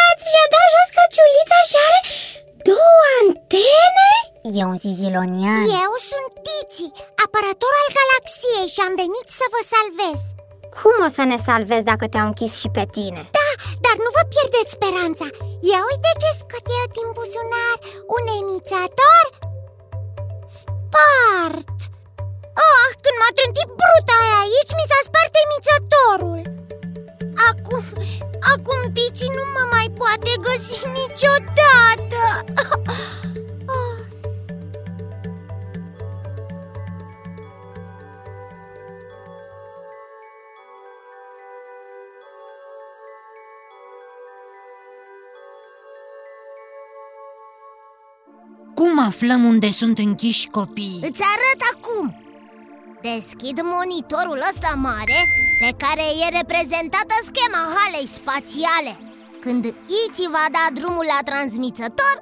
Ați 0.06 0.26
și-a 0.32 0.48
dat 0.54 0.68
jos 0.74 0.90
căciulița 0.96 1.60
și 1.70 1.78
are 1.86 2.00
două 2.70 3.02
antene? 3.20 4.12
E 4.58 4.62
un 4.72 4.78
zizilonian 4.86 5.64
Eu 5.86 5.94
sunt 6.10 6.32
Tiți, 6.46 6.86
apărător 7.24 7.74
al 7.82 7.90
galaxiei 8.00 8.74
și 8.74 8.82
am 8.88 8.94
venit 9.04 9.28
să 9.40 9.46
vă 9.54 9.62
salvez 9.74 10.20
Cum 10.80 10.96
o 11.08 11.10
să 11.18 11.24
ne 11.32 11.38
salvezi 11.48 11.90
dacă 11.92 12.06
te-au 12.08 12.28
închis 12.32 12.54
și 12.62 12.70
pe 12.78 12.86
tine? 12.96 13.22
Da, 13.38 13.50
dar 13.86 13.96
nu 14.04 14.10
vă 14.16 14.24
pierdeți 14.34 14.76
speranța 14.78 15.28
Ia 15.72 15.82
uite 15.90 16.12
ce 16.22 16.30
scot 16.40 16.66
eu 16.80 16.88
din 16.98 17.08
buzunar 17.18 17.78
Un 18.16 18.24
emițător 18.40 19.13
aflăm 49.24 49.44
unde 49.54 49.72
sunt 49.72 49.98
închiși 49.98 50.48
copiii? 50.48 51.04
Îți 51.10 51.24
arăt 51.34 51.62
acum 51.74 52.06
Deschid 53.10 53.58
monitorul 53.76 54.40
ăsta 54.52 54.72
mare 54.90 55.20
Pe 55.64 55.70
care 55.84 56.06
e 56.24 56.36
reprezentată 56.40 57.16
schema 57.30 57.62
halei 57.76 58.08
spațiale 58.20 58.94
Când 59.44 59.64
Iti 60.04 60.26
va 60.36 60.46
da 60.58 60.66
drumul 60.78 61.06
la 61.14 61.20
transmițător 61.30 62.16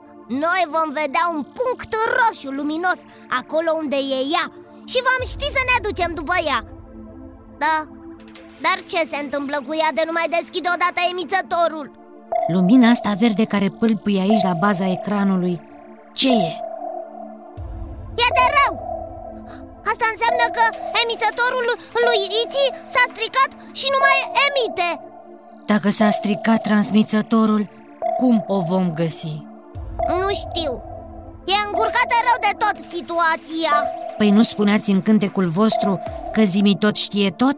Noi 0.45 0.61
vom 0.75 0.89
vedea 1.01 1.25
un 1.35 1.41
punct 1.57 1.91
roșu 2.17 2.49
luminos 2.59 2.99
Acolo 3.39 3.69
unde 3.81 3.99
e 4.17 4.19
ea 4.35 4.45
Și 4.91 4.99
vom 5.07 5.21
ști 5.31 5.47
să 5.57 5.61
ne 5.69 5.77
ducem 5.87 6.11
după 6.19 6.37
ea 6.49 6.59
Da, 7.63 7.75
dar 8.65 8.77
ce 8.91 9.01
se 9.11 9.17
întâmplă 9.25 9.57
cu 9.67 9.73
ea 9.81 9.89
de 9.97 10.03
nu 10.07 10.13
mai 10.17 10.27
deschide 10.37 10.69
odată 10.75 10.99
emițătorul? 11.11 11.87
Lumina 12.53 12.87
asta 12.95 13.11
verde 13.23 13.45
care 13.53 13.67
pâlpâie 13.79 14.21
aici 14.25 14.47
la 14.49 14.55
baza 14.63 14.87
ecranului 14.97 15.55
Ce 16.19 16.31
e? 16.47 16.51
E 16.55 16.70
Asta 20.01 20.15
înseamnă 20.17 20.47
că 20.57 20.65
emițătorul 21.01 21.67
lui 22.05 22.19
Iti 22.43 22.65
s-a 22.93 23.03
stricat 23.11 23.51
și 23.79 23.87
nu 23.93 23.99
mai 24.05 24.17
emite. 24.47 24.89
Dacă 25.71 25.89
s-a 25.97 26.09
stricat 26.19 26.61
transmițătorul, 26.67 27.63
cum 28.19 28.35
o 28.55 28.59
vom 28.71 28.85
găsi? 29.01 29.35
Nu 30.21 30.29
știu. 30.43 30.71
E 31.53 31.55
încurcată 31.67 32.15
rău 32.27 32.37
de 32.47 32.53
tot 32.63 32.77
situația. 32.95 33.73
Păi 34.19 34.29
nu 34.37 34.43
spuneați 34.51 34.89
în 34.95 35.01
cântecul 35.07 35.47
vostru 35.59 35.91
că 36.33 36.41
Zimi 36.51 36.81
tot 36.83 36.95
știe 37.05 37.29
tot? 37.41 37.57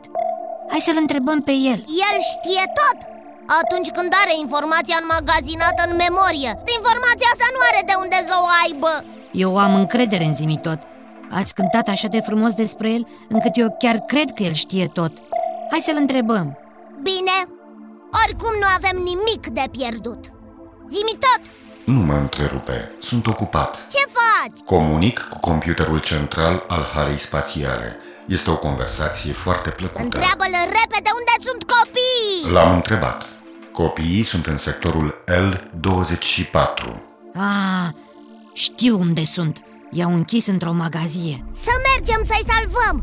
Hai 0.71 0.81
să-l 0.87 0.99
întrebăm 1.05 1.39
pe 1.47 1.53
el. 1.71 1.79
El 2.07 2.15
știe 2.33 2.65
tot. 2.79 2.97
Atunci 3.61 3.89
când 3.97 4.11
are 4.23 4.33
informația 4.45 4.97
înmagazinată 5.01 5.81
în 5.87 5.93
memorie 6.05 6.51
Informația 6.77 7.29
asta 7.33 7.47
nu 7.55 7.61
are 7.69 7.81
de 7.89 7.95
unde 8.03 8.19
să 8.29 8.35
o 8.45 8.47
aibă. 8.63 8.91
Eu 9.43 9.51
am 9.65 9.73
încredere 9.75 10.25
în 10.29 10.33
Zimi 10.39 10.57
tot 10.67 10.79
Ați 11.33 11.53
cântat 11.53 11.87
așa 11.87 12.07
de 12.07 12.19
frumos 12.19 12.53
despre 12.53 12.91
el 12.91 13.07
încât 13.29 13.51
eu 13.55 13.75
chiar 13.79 13.97
cred 13.99 14.31
că 14.35 14.43
el 14.43 14.53
știe 14.53 14.87
tot. 14.87 15.11
Hai 15.71 15.79
să-l 15.79 15.97
întrebăm. 15.99 16.57
Bine, 17.01 17.37
oricum 18.25 18.53
nu 18.59 18.67
avem 18.77 18.97
nimic 19.03 19.47
de 19.47 19.63
pierdut. 19.71 20.25
Zimi 20.87 21.17
tot, 21.25 21.41
Nu 21.85 21.99
mă 22.01 22.13
întrerupe, 22.13 22.91
sunt 22.99 23.27
ocupat. 23.27 23.87
Ce 23.91 23.97
faci? 24.19 24.59
Comunic 24.65 25.27
cu 25.31 25.39
computerul 25.39 25.99
central 25.99 26.65
al 26.67 26.83
halei 26.93 27.19
spațiale. 27.19 27.95
Este 28.27 28.49
o 28.49 28.57
conversație 28.57 29.33
foarte 29.33 29.69
plăcută. 29.69 30.03
Întreabă-l 30.03 30.53
repede 30.63 31.09
unde 31.19 31.47
sunt 31.47 31.63
copiii. 31.63 32.53
L-am 32.53 32.75
întrebat. 32.75 33.25
Copiii 33.71 34.23
sunt 34.23 34.45
în 34.45 34.57
sectorul 34.57 35.19
L24 35.31 36.93
Ah, 37.35 37.89
știu 38.53 38.99
unde 38.99 39.25
sunt 39.25 39.63
I-au 39.95 40.13
închis 40.13 40.45
într-o 40.47 40.71
magazie. 40.71 41.45
Să 41.65 41.73
mergem 41.89 42.21
să-i 42.29 42.45
salvăm! 42.51 42.95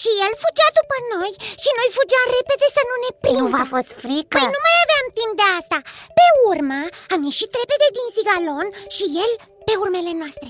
Și 0.00 0.10
el 0.26 0.32
fugea 0.42 0.68
după 0.80 0.96
noi 1.14 1.32
și 1.62 1.70
noi 1.78 1.88
fugeam 1.98 2.28
repede 2.38 2.66
să 2.76 2.82
nu 2.90 2.96
ne 3.04 3.10
Nu 3.10 3.18
prindă 3.22 3.50
v-a 3.54 3.66
fost 3.74 3.90
frică? 4.02 4.38
Păi 4.38 4.52
nu 4.56 4.60
mai 4.66 4.76
aveam 4.84 5.06
timp 5.18 5.32
de 5.40 5.46
asta. 5.58 5.78
Pe 6.18 6.26
urmă 6.50 6.80
am 7.14 7.20
ieșit 7.28 7.50
repede 7.60 7.88
din 7.98 8.08
zigalon 8.16 8.66
și 8.96 9.04
el 9.24 9.32
pe 9.57 9.57
urmele 9.84 10.12
noastre. 10.20 10.48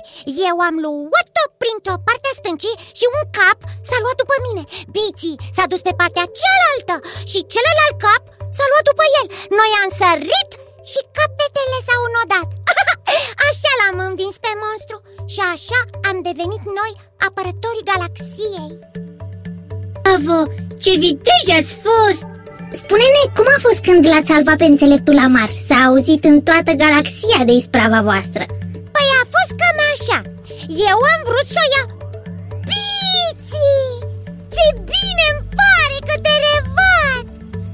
Eu 0.49 0.57
am 0.69 0.77
luat-o 0.85 1.45
printr-o 1.63 2.03
parte 2.07 2.29
a 2.31 2.39
stâncii 2.41 2.79
și 2.99 3.07
un 3.17 3.25
cap 3.39 3.59
s-a 3.89 3.99
luat 4.03 4.17
după 4.23 4.37
mine. 4.47 4.63
Biții 4.95 5.41
s-a 5.57 5.67
dus 5.73 5.83
pe 5.87 5.95
partea 6.01 6.27
cealaltă 6.41 6.97
și 7.31 7.49
celălalt 7.55 7.97
cap 8.07 8.23
s-a 8.57 8.67
luat 8.71 8.85
după 8.91 9.05
el. 9.19 9.27
Noi 9.61 9.71
am 9.83 9.91
sărit 10.01 10.51
și 10.91 11.01
capetele 11.19 11.79
s-au 11.87 12.01
înnodat. 12.09 12.49
Așa 13.49 13.73
l-am 13.81 13.99
învins 14.09 14.37
pe 14.45 14.53
monstru 14.63 14.97
și 15.33 15.41
așa 15.55 15.81
am 16.09 16.17
devenit 16.29 16.63
noi 16.79 16.93
apărătorii 17.27 17.89
galaxiei. 17.91 18.73
Bravo! 20.05 20.39
Ce 20.83 20.93
viteji 21.03 21.53
ați 21.59 21.75
fost! 21.87 22.27
Spune-ne 22.81 23.23
cum 23.37 23.47
a 23.57 23.59
fost 23.67 23.81
când 23.87 24.03
l-ați 24.11 24.31
salvat 24.33 24.57
pe 24.57 24.65
înțeleptul 24.65 25.19
amar? 25.19 25.51
S-a 25.69 25.79
auzit 25.89 26.23
în 26.25 26.37
toată 26.49 26.73
galaxia 26.85 27.41
de 27.49 27.53
isprava 27.53 28.01
voastră 28.11 28.45
Păi 29.49 29.57
a 29.57 29.57
fost 29.57 29.61
cam 29.61 29.79
așa 29.93 30.19
Eu 30.91 30.99
am 31.15 31.21
vrut 31.29 31.49
să 31.55 31.61
o 31.65 31.67
iau 31.75 31.89
Piții! 32.69 33.91
Ce 34.55 34.67
bine 34.91 35.27
îmi 35.33 35.47
pare 35.59 35.99
că 36.09 36.15
te 36.25 36.35
revad 36.47 37.27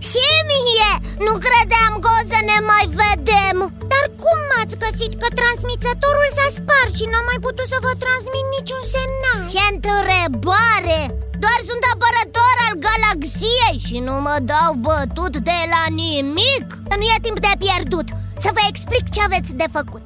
Și 0.08 0.26
mie! 0.48 0.92
Nu 1.26 1.32
credeam 1.46 1.92
că 2.02 2.08
o 2.18 2.20
să 2.30 2.38
ne 2.50 2.58
mai 2.70 2.86
vedem 3.02 3.56
Dar 3.92 4.04
cum 4.22 4.38
m-ați 4.50 4.78
găsit 4.84 5.12
că 5.20 5.28
transmițătorul 5.38 6.28
s-a 6.36 6.48
spart 6.58 6.92
și 6.98 7.04
n-am 7.10 7.26
mai 7.30 7.40
putut 7.46 7.66
să 7.72 7.78
vă 7.86 7.92
transmit 8.04 8.46
niciun 8.56 8.82
semnal? 8.94 9.42
Ce 9.54 9.62
întrebare! 9.74 11.00
Doar 11.42 11.60
sunt 11.68 11.82
apărător 11.92 12.54
al 12.66 12.74
galaxiei 12.86 13.78
și 13.86 13.96
nu 14.06 14.14
mă 14.26 14.36
dau 14.52 14.72
bătut 14.86 15.34
de 15.50 15.60
la 15.74 15.84
nimic 16.02 16.66
Nu 16.98 17.04
e 17.14 17.24
timp 17.26 17.38
de 17.46 17.52
pierdut 17.64 18.08
Să 18.44 18.50
vă 18.56 18.62
explic 18.70 19.04
ce 19.14 19.20
aveți 19.22 19.52
de 19.62 19.68
făcut 19.78 20.04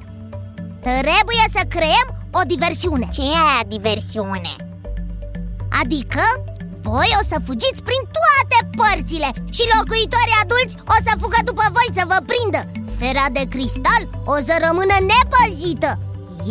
Trebuie 0.97 1.45
să 1.55 1.63
creăm 1.75 2.07
o 2.39 2.41
diversiune. 2.53 3.07
Ce 3.15 3.21
e 3.21 3.35
aia 3.47 3.63
diversiune? 3.75 4.53
Adică 5.81 6.23
voi 6.81 7.09
o 7.19 7.23
să 7.31 7.37
fugiți 7.47 7.83
prin 7.87 8.03
toate 8.17 8.57
părțile 8.79 9.29
Și 9.55 9.63
locuitorii 9.75 10.39
adulți 10.43 10.75
o 10.95 10.97
să 11.05 11.13
fugă 11.21 11.39
după 11.49 11.65
voi 11.77 11.89
să 11.97 12.03
vă 12.11 12.19
prindă. 12.29 12.61
Sfera 12.93 13.25
de 13.37 13.43
cristal 13.53 14.03
o 14.33 14.35
să 14.47 14.53
rămână 14.65 14.97
nepăzită. 15.11 15.91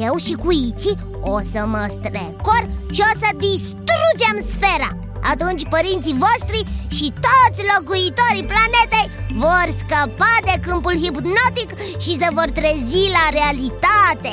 Eu 0.06 0.14
și 0.24 0.34
cu 0.42 0.50
Iți 0.68 0.92
o 1.34 1.38
să 1.52 1.60
mă 1.72 1.84
strecor 1.96 2.62
și 2.94 3.02
o 3.10 3.12
să 3.22 3.28
distrugem 3.44 4.36
sfera. 4.52 4.90
Atunci 5.32 5.68
părinții 5.74 6.20
voștri 6.24 6.60
și 6.96 7.12
toți 7.26 7.66
locuitorii 7.74 8.50
planetei 8.52 9.10
vor 9.34 9.66
scăpa 9.78 10.34
de 10.44 10.54
câmpul 10.66 10.96
hipnotic 11.02 11.70
și 12.00 12.12
se 12.20 12.28
vor 12.32 12.48
trezi 12.54 13.10
la 13.16 13.24
realitate 13.38 14.32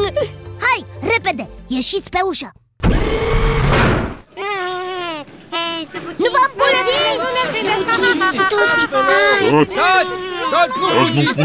Hai, 0.64 0.80
repede, 1.00 1.48
ieșiți 1.66 2.10
pe 2.10 2.18
ușă 2.28 2.52
Nu 6.16 6.28
vă 6.34 6.42
împulziți! 6.48 7.18
Cu 8.36 8.44
toții! 8.54 8.86
Hai! 9.08 9.48
Toți! 9.80 10.12
Toți 10.52 10.74
nu 10.80 10.86
fugiți! 10.88 11.36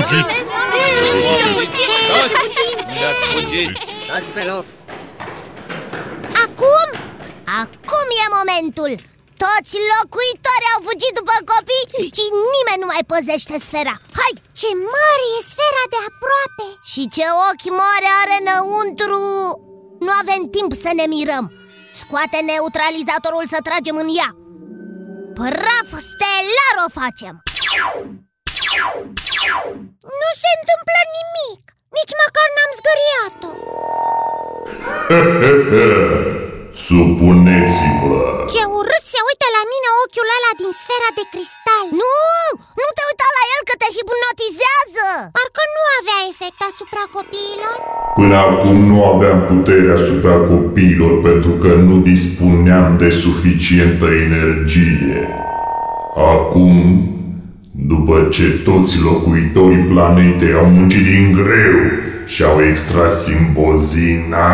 Dați 3.02 3.24
fugiți! 3.34 3.80
Dați 4.08 4.26
pe 4.34 4.44
loc! 4.44 4.66
Acum? 6.46 6.88
Acum 7.62 8.08
e 8.24 8.26
momentul! 8.38 9.13
Toți 9.44 9.76
locuitorii 9.92 10.74
au 10.74 10.82
fugit 10.88 11.14
după 11.20 11.36
copii 11.52 11.88
și 12.18 12.26
nimeni 12.56 12.82
nu 12.84 12.88
mai 12.92 13.04
păzește 13.12 13.56
sfera 13.68 13.96
Hai! 14.20 14.34
Ce 14.60 14.70
mare 14.96 15.26
e 15.38 15.50
sfera 15.52 15.84
de 15.94 16.00
aproape! 16.10 16.68
Și 16.92 17.02
ce 17.16 17.26
ochi 17.50 17.70
mare 17.82 18.10
are 18.22 18.36
înăuntru! 18.42 19.22
Nu 20.06 20.12
avem 20.22 20.42
timp 20.56 20.72
să 20.84 20.90
ne 21.00 21.06
mirăm 21.16 21.46
Scoate 22.02 22.38
neutralizatorul 22.50 23.46
să 23.54 23.60
tragem 23.68 23.96
în 24.04 24.10
ea 24.20 24.30
Praf 25.38 25.90
stelar 26.10 26.76
o 26.86 26.88
facem 27.00 27.36
Nu 30.20 30.30
se 30.42 30.50
întâmplă 30.60 31.00
nimic 31.18 31.64
Nici 31.98 32.14
măcar 32.22 32.48
n-am 32.56 32.72
zgăriat-o 32.80 33.52
Supuneți-vă! 36.74 38.22
Ce 38.54 38.64
urât 38.78 39.06
se 39.14 39.20
uită 39.30 39.48
la 39.58 39.64
mine 39.72 39.90
ochiul 40.04 40.30
ăla 40.38 40.52
din 40.62 40.72
sfera 40.82 41.10
de 41.20 41.26
cristal 41.34 41.86
Nu, 42.02 42.18
nu 42.82 42.88
te 42.96 43.04
uita 43.10 43.28
la 43.38 43.44
el 43.54 43.62
că 43.70 43.76
te 43.82 43.90
hipnotizează 43.96 45.08
Parcă 45.38 45.64
nu 45.76 45.84
avea 45.98 46.20
efect 46.32 46.60
asupra 46.70 47.04
copiilor 47.18 47.78
Până 48.20 48.36
acum 48.50 48.78
nu 48.92 48.98
aveam 49.14 49.40
putere 49.52 49.90
asupra 50.00 50.36
copiilor 50.52 51.14
pentru 51.30 51.54
că 51.62 51.72
nu 51.90 51.96
dispuneam 52.12 52.88
de 53.02 53.10
suficientă 53.24 54.08
energie. 54.28 55.18
Acum, 56.34 56.76
după 57.92 58.16
ce 58.36 58.46
toți 58.70 58.94
locuitorii 59.08 59.88
planetei 59.94 60.54
au 60.62 60.66
muncit 60.66 61.04
din 61.04 61.26
greu 61.40 61.78
și 62.26 62.44
au 62.44 62.58
extras 62.70 63.14
simbozina, 63.24 64.48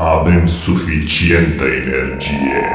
avem 0.00 0.46
suficientă 0.46 1.64
energie. 1.64 2.66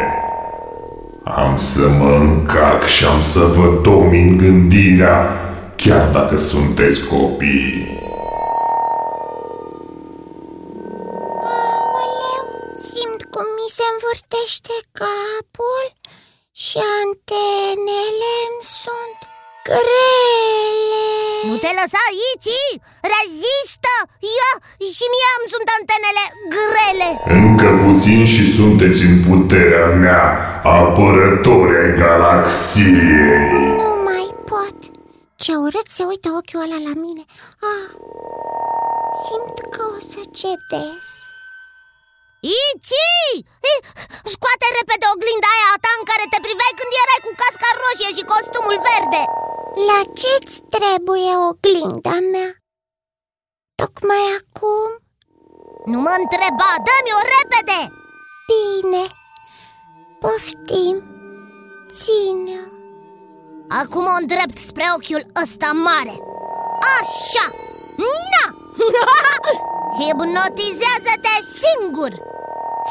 Am 1.23 1.57
să 1.57 1.87
mă 1.87 2.15
încarc 2.15 2.85
și 2.85 3.05
am 3.05 3.21
să 3.21 3.39
vă 3.39 3.79
domin 3.81 4.37
gândirea, 4.37 5.39
chiar 5.75 6.09
dacă 6.09 6.37
sunteți 6.37 7.07
copii. 7.07 8.01
Aoleu, 11.43 12.45
simt 12.91 13.21
cum 13.33 13.47
mi 13.59 13.69
se 13.77 13.85
învârtește 13.93 14.75
capul 15.01 15.87
și 16.51 16.77
antenele 17.01 18.33
îmi 18.47 18.63
sunt 18.81 19.19
grele 19.67 21.07
Nu 21.47 21.55
te 21.55 21.71
lăsa, 21.79 22.03
Iti! 22.33 22.65
Rezistă! 23.13 23.72
Ia! 24.83 24.91
Și 24.97 25.05
mie 25.13 25.29
îmi 25.37 25.51
sunt 25.53 25.67
antenele 25.77 26.23
grele 26.55 27.09
Încă 27.39 27.69
puțin 27.83 28.19
și 28.33 28.43
sunteți 28.57 29.01
în 29.09 29.15
puterea 29.27 29.87
mea, 30.03 30.23
apărători 30.79 31.73
ai 31.81 31.91
galaxiei. 32.01 33.51
Nu 33.81 33.89
mai 34.07 34.27
pot 34.51 34.77
Ce 35.43 35.51
urât 35.65 35.87
se 35.97 36.03
uită 36.11 36.27
ochiul 36.39 36.63
ăla 36.65 36.79
la 36.87 36.93
mine 37.05 37.23
ah, 37.71 37.87
Simt 39.23 39.57
că 39.73 39.81
o 39.95 39.99
să 40.11 40.21
cedez 40.39 41.03
Iti! 42.67 43.09
Eh, 43.71 43.79
Scoate 44.33 44.67
repede 44.79 45.05
oglinda 45.13 45.49
aia 45.53 45.67
a 45.73 45.81
ta 45.83 45.91
în 45.99 46.05
care 46.09 46.25
te 46.31 46.39
priveai 46.45 46.77
când 46.79 46.91
erai 47.03 47.21
cu 47.25 47.31
casca 47.41 47.69
roșie 47.81 48.11
și 48.17 48.29
costumul 48.33 48.77
verde 48.89 49.21
La 49.89 49.99
ce-ți 50.19 50.55
trebuie 50.75 51.31
oglinda 51.49 52.15
mea? 52.33 52.49
Tocmai 53.75 54.25
acum? 54.39 54.89
Nu 55.85 55.99
mă 55.99 56.15
întreba, 56.19 56.69
dă-mi-o 56.85 57.21
repede! 57.33 57.81
Bine 58.49 59.03
Poftim 60.19 60.97
Ține-o 61.97 62.65
Acum 63.79 64.05
o 64.05 64.15
îndrept 64.21 64.57
spre 64.57 64.83
ochiul 64.95 65.25
ăsta 65.43 65.71
mare 65.71 66.15
Așa! 66.97 67.45
Na! 68.31 68.45
Hipnotizează-te 69.97 71.35
singur! 71.61 72.11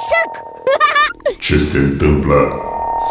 Sâc! 0.06 0.51
Ce 1.38 1.58
se 1.58 1.78
întâmplă? 1.78 2.38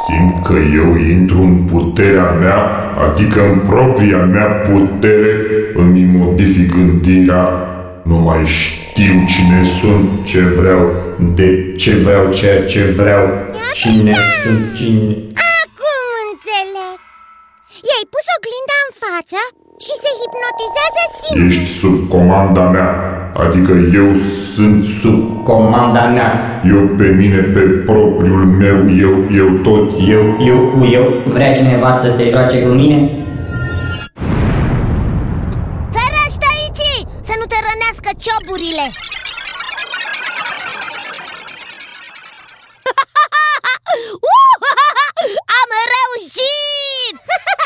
Simt 0.06 0.46
că 0.46 0.54
eu 0.54 0.96
intru 0.96 1.42
în 1.42 1.64
puterea 1.72 2.32
mea, 2.32 2.60
adică 3.08 3.40
în 3.52 3.60
propria 3.60 4.18
mea 4.18 4.46
putere, 4.46 5.36
îmi 5.76 6.04
modific 6.04 6.72
gândirea, 6.76 7.46
nu 8.04 8.16
mai 8.16 8.46
știu 8.46 9.24
cine 9.28 9.64
sunt, 9.80 10.26
ce 10.26 10.40
vreau, 10.40 10.92
De 11.36 11.74
ce 11.76 11.92
vreau 11.96 12.32
ceea 12.32 12.66
ce 12.66 12.82
vreau? 13.00 13.24
Cine 13.74 14.16
sunt 14.44 14.64
cine? 14.78 15.14
Acum 15.62 16.04
înțeleg 16.30 16.98
I-ai 17.90 18.06
pus 18.14 18.26
oglinda 18.36 18.78
în 18.86 18.92
față 19.04 19.40
și 19.86 19.94
se 20.04 20.12
hipnotizează 20.20 21.02
singur 21.20 21.46
Ești 21.50 21.66
sub 21.80 21.96
comanda 22.14 22.66
mea, 22.76 22.92
adică 23.34 23.72
eu 23.94 24.16
sunt 24.54 24.86
sub 24.86 25.44
Comanda 25.44 26.08
mea, 26.08 26.62
eu 26.66 26.88
pe 26.98 27.08
mine, 27.08 27.38
pe 27.38 27.60
propriul 27.60 28.46
meu, 28.46 28.98
eu, 28.98 29.32
eu 29.36 29.50
tot, 29.64 29.92
eu. 30.08 30.38
eu, 30.40 30.82
eu, 30.82 30.92
eu, 30.92 31.14
vrea 31.26 31.54
cineva 31.54 31.92
să 31.92 32.10
se 32.10 32.30
joace 32.30 32.62
cu 32.62 32.68
mine? 32.68 32.98
Ferește 35.96 36.46
aici! 36.56 36.88
Să 37.28 37.34
nu 37.40 37.46
te 37.52 37.58
rănească 37.68 38.10
cioburile! 38.24 38.86
Am 45.62 45.70
reușit! 45.96 47.16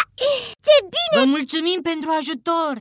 Ce 0.66 0.76
bine! 0.94 1.16
Vă 1.20 1.24
mulțumim 1.36 1.80
pentru 1.90 2.10
ajutor! 2.20 2.74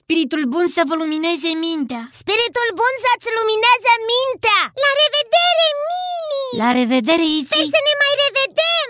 Spiritul 0.00 0.42
bun 0.54 0.66
să 0.76 0.82
vă 0.88 0.94
lumineze 1.02 1.50
mintea! 1.66 2.02
Spiritul 2.20 2.68
bun 2.80 2.94
să-ți 3.04 3.30
lumineze 3.38 3.92
mintea! 4.12 4.60
La 4.82 4.90
revedere, 5.02 5.66
Mini! 5.88 6.48
La 6.66 6.72
revedere, 6.72 7.12
Sper 7.12 7.20
Iți! 7.20 7.56
să 7.74 7.80
ne 7.86 7.94
mai 8.02 8.12
revedem! 8.22 8.88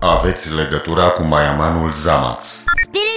Aveți 0.00 0.54
legătura 0.54 1.10
cu 1.10 1.22
Maiamanul 1.22 1.92
Zamaț. 1.92 2.46
Spiritul 2.46 3.07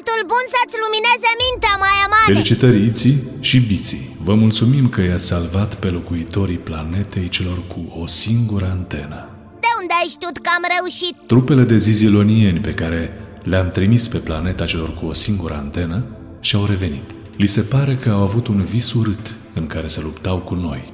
Felicitări 2.31 2.85
Iții 2.85 3.23
și 3.39 3.59
Biții! 3.59 4.15
Vă 4.23 4.33
mulțumim 4.33 4.89
că 4.89 5.01
i-ați 5.01 5.25
salvat 5.25 5.75
pe 5.75 5.87
locuitorii 5.87 6.57
planetei 6.57 7.29
celor 7.29 7.67
cu 7.67 7.99
o 8.01 8.07
singură 8.07 8.65
antenă. 8.65 9.29
De 9.59 9.67
unde 9.81 9.93
ai 10.01 10.09
știut 10.09 10.37
că 10.37 10.49
am 10.55 10.63
reușit? 10.77 11.15
Trupele 11.27 11.63
de 11.63 11.77
zizilonieni 11.77 12.59
pe 12.59 12.73
care 12.73 13.11
le-am 13.43 13.69
trimis 13.69 14.07
pe 14.07 14.17
planeta 14.17 14.65
celor 14.65 14.93
cu 14.93 15.05
o 15.05 15.13
singură 15.13 15.53
antenă 15.53 16.05
și-au 16.39 16.65
revenit. 16.65 17.15
Li 17.37 17.47
se 17.47 17.61
pare 17.61 17.95
că 17.95 18.09
au 18.09 18.21
avut 18.21 18.47
un 18.47 18.63
vis 18.63 18.93
urât 18.93 19.35
în 19.53 19.67
care 19.67 19.87
se 19.87 20.01
luptau 20.01 20.37
cu 20.37 20.55
noi. 20.55 20.93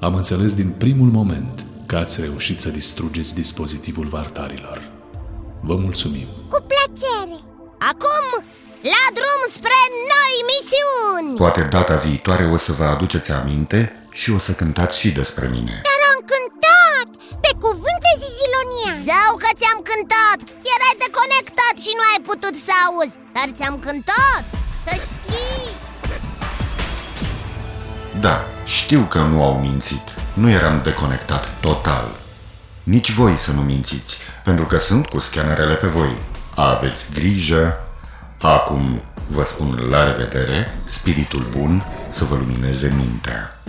Am 0.00 0.14
înțeles 0.14 0.54
din 0.54 0.74
primul 0.78 1.08
moment 1.08 1.66
că 1.86 1.96
ați 1.96 2.20
reușit 2.20 2.60
să 2.60 2.68
distrugeți 2.68 3.34
dispozitivul 3.34 4.06
vartarilor. 4.06 4.92
Vă 5.60 5.76
mulțumim! 5.76 6.26
Cu 6.48 6.66
plăcere! 6.66 7.40
Acum, 7.78 8.44
la 8.82 9.04
drum 9.16 9.42
spre 9.58 9.80
noi 10.12 10.34
misiuni! 10.50 11.38
Poate 11.44 11.62
data 11.76 11.96
viitoare 12.06 12.44
o 12.54 12.56
să 12.66 12.72
vă 12.78 12.84
aduceți 12.94 13.30
aminte 13.32 13.78
și 14.20 14.28
o 14.36 14.38
să 14.38 14.52
cântați 14.52 14.98
și 15.00 15.10
despre 15.20 15.46
mine. 15.54 15.74
Dar 15.88 16.00
am 16.12 16.20
cântat! 16.32 17.08
Pe 17.44 17.50
cuvânt 17.64 18.00
de 18.06 18.14
Zizilonia! 18.24 18.92
Zău 19.08 19.32
că 19.42 19.50
ți-am 19.58 19.80
cântat! 19.90 20.38
Erai 20.74 20.94
deconectat 21.04 21.74
și 21.84 21.92
nu 21.98 22.04
ai 22.12 22.20
putut 22.30 22.54
să 22.66 22.72
auzi 22.84 23.16
Dar 23.36 23.48
ți-am 23.56 23.76
cântat, 23.86 24.44
să 24.86 24.92
știi 25.04 25.70
Da, 28.24 28.36
știu 28.78 29.02
că 29.12 29.18
nu 29.32 29.42
au 29.48 29.54
mințit. 29.66 30.06
Nu 30.42 30.48
eram 30.58 30.80
deconectat 30.88 31.44
total. 31.60 32.06
Nici 32.82 33.10
voi 33.12 33.36
să 33.36 33.50
nu 33.52 33.62
mințiți, 33.62 34.16
pentru 34.44 34.64
că 34.64 34.78
sunt 34.78 35.06
cu 35.06 35.18
scanerele 35.18 35.74
pe 35.74 35.86
voi. 35.86 36.12
Aveți 36.54 37.04
grijă. 37.14 37.91
Acum 38.42 39.02
vă 39.26 39.44
spun 39.44 39.86
la 39.90 40.04
revedere, 40.04 40.66
spiritul 40.86 41.46
bun 41.56 41.82
să 42.10 42.24
vă 42.24 42.34
lumineze 42.34 42.94
mintea. 42.96 43.61